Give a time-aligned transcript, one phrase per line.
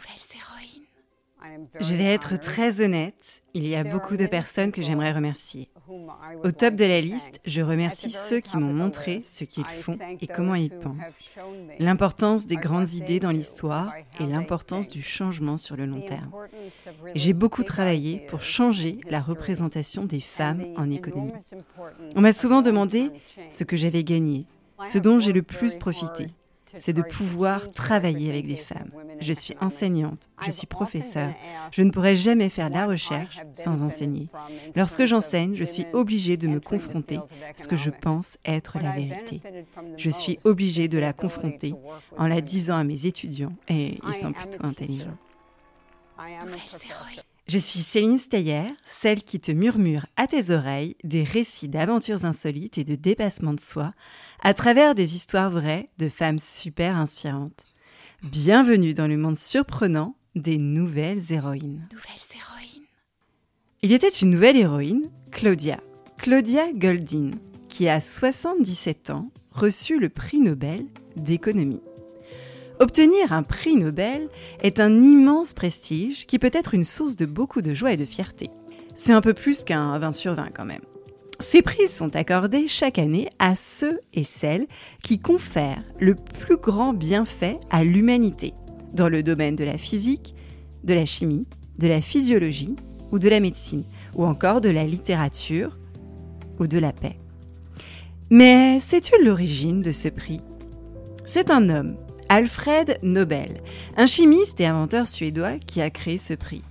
[0.00, 0.86] Nouvelles héroïnes.
[1.80, 5.70] Je vais être très honnête, il y a beaucoup de personnes que j'aimerais remercier.
[6.44, 10.26] Au top de la liste, je remercie ceux qui m'ont montré ce qu'ils font et
[10.26, 11.20] comment ils pensent,
[11.78, 16.30] l'importance des grandes idées dans l'histoire et l'importance du changement sur le long terme.
[17.14, 21.32] J'ai beaucoup travaillé pour changer la représentation des femmes en économie.
[22.16, 23.10] On m'a souvent demandé
[23.48, 24.46] ce que j'avais gagné,
[24.84, 26.28] ce dont j'ai le plus profité
[26.76, 28.90] c'est de pouvoir travailler avec des femmes.
[29.20, 31.32] Je suis enseignante, je suis professeure.
[31.72, 34.28] Je ne pourrais jamais faire la recherche sans enseigner.
[34.76, 37.22] Lorsque j'enseigne, je suis obligée de me confronter à
[37.56, 39.40] ce que je pense être la vérité.
[39.96, 41.74] Je suis obligée de la confronter
[42.16, 45.16] en la disant à mes étudiants et ils sont plutôt intelligents.
[47.52, 52.78] Je suis Céline Steyer, celle qui te murmure à tes oreilles des récits d'aventures insolites
[52.78, 53.92] et de dépassement de soi
[54.40, 57.64] à travers des histoires vraies de femmes super inspirantes.
[58.22, 61.88] Bienvenue dans le monde surprenant des nouvelles héroïnes.
[61.90, 62.86] Nouvelles héroïnes.
[63.82, 65.80] Il était une nouvelle héroïne, Claudia.
[66.18, 67.32] Claudia Goldin,
[67.68, 71.82] qui a 77 ans reçu le prix Nobel d'économie.
[72.80, 74.30] Obtenir un prix Nobel
[74.62, 78.06] est un immense prestige qui peut être une source de beaucoup de joie et de
[78.06, 78.48] fierté.
[78.94, 80.80] C'est un peu plus qu'un 20 sur 20 quand même.
[81.40, 84.66] Ces prix sont accordés chaque année à ceux et celles
[85.02, 88.54] qui confèrent le plus grand bienfait à l'humanité
[88.94, 90.34] dans le domaine de la physique,
[90.82, 91.46] de la chimie,
[91.78, 92.76] de la physiologie
[93.12, 95.78] ou de la médecine, ou encore de la littérature
[96.58, 97.18] ou de la paix.
[98.30, 100.40] Mais sais-tu l'origine de ce prix?
[101.26, 101.96] C'est un homme
[102.32, 103.60] Alfred Nobel,
[103.96, 106.62] un chimiste et inventeur suédois qui a créé ce prix.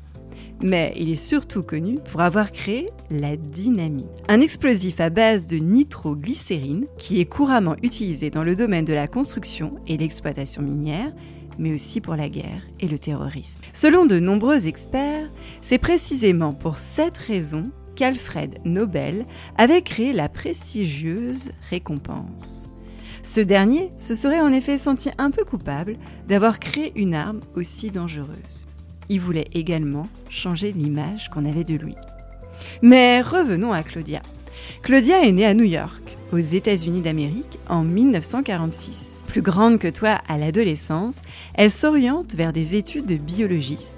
[0.61, 5.57] Mais il est surtout connu pour avoir créé la dynamite, un explosif à base de
[5.57, 11.11] nitroglycérine qui est couramment utilisé dans le domaine de la construction et l'exploitation minière,
[11.57, 13.59] mais aussi pour la guerre et le terrorisme.
[13.73, 19.25] Selon de nombreux experts, c'est précisément pour cette raison qu'Alfred Nobel
[19.57, 22.69] avait créé la prestigieuse récompense.
[23.21, 25.97] Ce dernier se serait en effet senti un peu coupable
[26.27, 28.65] d'avoir créé une arme aussi dangereuse.
[29.09, 31.95] Il voulait également changer l'image qu'on avait de lui.
[32.81, 34.21] Mais revenons à Claudia.
[34.83, 39.23] Claudia est née à New York, aux États-Unis d'Amérique, en 1946.
[39.27, 41.21] Plus grande que toi à l'adolescence,
[41.53, 43.93] elle s'oriente vers des études de biologiste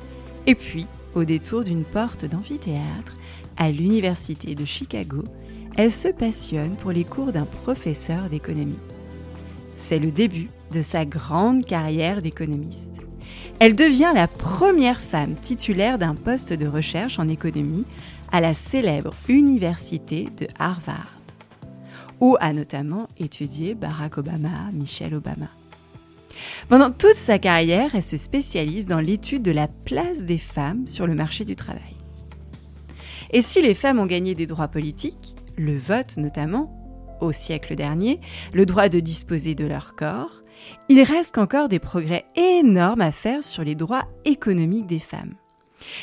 [0.47, 3.13] et puis, au détour d'une porte d'amphithéâtre,
[3.57, 5.23] à l'Université de Chicago,
[5.77, 8.79] elle se passionne pour les cours d'un professeur d'économie.
[9.75, 12.89] C'est le début de sa grande carrière d'économiste.
[13.59, 17.85] Elle devient la première femme titulaire d'un poste de recherche en économie
[18.31, 21.19] à la célèbre université de Harvard,
[22.19, 25.47] où a notamment étudié Barack Obama, Michelle Obama.
[26.69, 31.05] Pendant toute sa carrière, elle se spécialise dans l'étude de la place des femmes sur
[31.05, 31.95] le marché du travail.
[33.31, 36.80] Et si les femmes ont gagné des droits politiques, le vote notamment,
[37.21, 38.19] au siècle dernier,
[38.53, 40.41] le droit de disposer de leur corps,
[40.89, 45.35] il reste encore des progrès énormes à faire sur les droits économiques des femmes.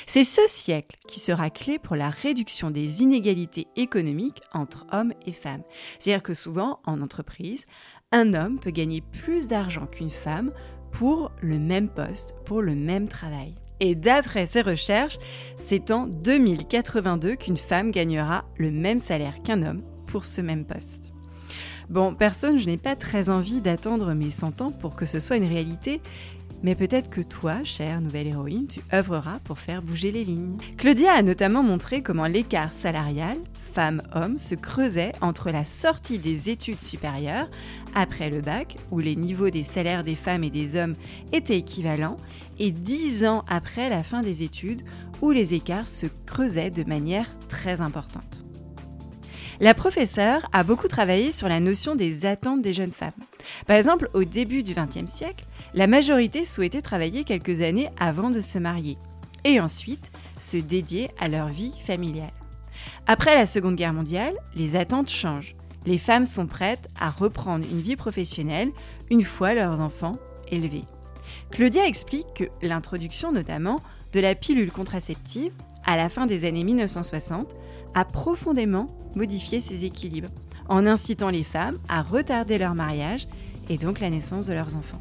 [0.06, 5.32] C'est ce siècle qui sera clé pour la réduction des inégalités économiques entre hommes et
[5.32, 5.62] femmes.
[5.98, 7.64] C'est-à-dire que souvent, en entreprise,
[8.10, 10.52] un homme peut gagner plus d'argent qu'une femme
[10.90, 13.54] pour le même poste, pour le même travail.
[13.80, 15.18] Et d'après ses recherches,
[15.56, 21.12] c'est en 2082 qu'une femme gagnera le même salaire qu'un homme pour ce même poste.
[21.88, 25.36] Bon, personne, je n'ai pas très envie d'attendre mes 100 ans pour que ce soit
[25.36, 26.02] une réalité,
[26.62, 30.58] mais peut-être que toi, chère nouvelle héroïne, tu œuvreras pour faire bouger les lignes.
[30.76, 33.38] Claudia a notamment montré comment l'écart salarial
[33.78, 37.48] femmes-hommes se creusait entre la sortie des études supérieures,
[37.94, 40.96] après le bac, où les niveaux des salaires des femmes et des hommes
[41.32, 42.16] étaient équivalents,
[42.58, 44.82] et dix ans après la fin des études,
[45.22, 48.37] où les écarts se creusaient de manière très importante.
[49.60, 53.10] La professeure a beaucoup travaillé sur la notion des attentes des jeunes femmes.
[53.66, 58.40] Par exemple, au début du XXe siècle, la majorité souhaitait travailler quelques années avant de
[58.40, 58.96] se marier
[59.44, 62.32] et ensuite se dédier à leur vie familiale.
[63.08, 65.56] Après la Seconde Guerre mondiale, les attentes changent.
[65.86, 68.70] Les femmes sont prêtes à reprendre une vie professionnelle
[69.10, 70.18] une fois leurs enfants
[70.52, 70.84] élevés.
[71.50, 73.80] Claudia explique que l'introduction notamment
[74.12, 75.52] de la pilule contraceptive
[75.84, 77.54] à la fin des années 1960
[77.94, 80.30] a profondément modifié ces équilibres
[80.68, 83.26] en incitant les femmes à retarder leur mariage
[83.68, 85.00] et donc la naissance de leurs enfants.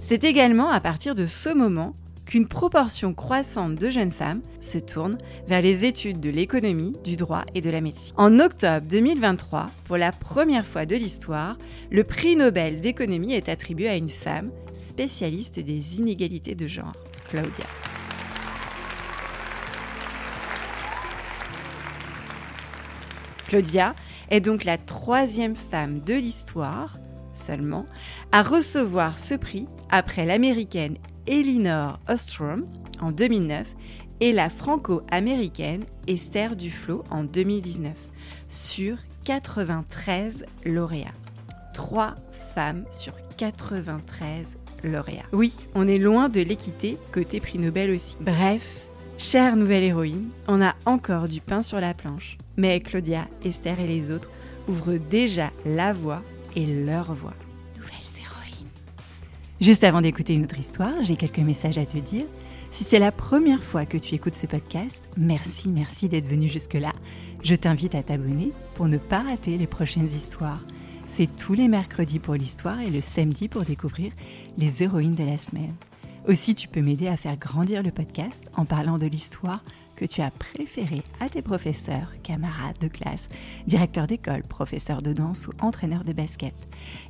[0.00, 1.94] C'est également à partir de ce moment
[2.24, 5.18] qu'une proportion croissante de jeunes femmes se tournent
[5.48, 8.14] vers les études de l'économie, du droit et de la médecine.
[8.16, 11.58] En octobre 2023, pour la première fois de l'histoire,
[11.90, 16.94] le prix Nobel d'économie est attribué à une femme spécialiste des inégalités de genre,
[17.28, 17.66] Claudia.
[23.52, 23.94] Claudia
[24.30, 26.98] est donc la troisième femme de l'histoire
[27.34, 27.84] seulement
[28.32, 30.96] à recevoir ce prix après l'américaine
[31.26, 32.66] Elinor Ostrom
[33.02, 33.68] en 2009
[34.20, 37.92] et la franco-américaine Esther Duflo en 2019
[38.48, 38.96] sur
[39.26, 41.08] 93 lauréats.
[41.74, 42.14] Trois
[42.54, 45.26] femmes sur 93 lauréats.
[45.32, 48.16] Oui, on est loin de l'équité côté prix Nobel aussi.
[48.18, 48.88] Bref,
[49.22, 52.36] chère nouvelle héroïne, on a encore du pain sur la planche.
[52.56, 54.28] Mais Claudia, Esther et les autres
[54.68, 56.22] ouvrent déjà la voie
[56.56, 57.34] et leur voix.
[57.76, 58.68] Nouvelles héroïnes.
[59.60, 62.26] Juste avant d'écouter une autre histoire, j'ai quelques messages à te dire.
[62.70, 66.92] Si c'est la première fois que tu écoutes ce podcast, merci, merci d'être venu jusque-là.
[67.44, 70.64] Je t'invite à t'abonner pour ne pas rater les prochaines histoires.
[71.06, 74.12] C'est tous les mercredis pour l'histoire et le samedi pour découvrir
[74.58, 75.74] les héroïnes de la semaine.
[76.28, 79.64] Aussi, tu peux m'aider à faire grandir le podcast en parlant de l'histoire
[79.96, 83.28] que tu as préférée à tes professeurs, camarades de classe,
[83.66, 86.54] directeurs d'école, professeurs de danse ou entraîneurs de basket.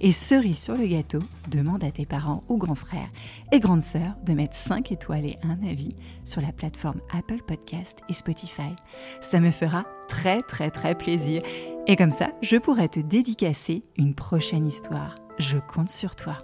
[0.01, 1.19] Et cerise sur le gâteau,
[1.51, 3.09] demande à tes parents ou grands frères
[3.53, 5.95] et grandes sœurs de mettre 5 étoiles et un avis
[6.25, 8.75] sur la plateforme Apple Podcast et Spotify.
[9.21, 11.43] Ça me fera très très très plaisir.
[11.87, 15.17] Et comme ça, je pourrai te dédicacer une prochaine histoire.
[15.39, 16.39] Je compte sur toi.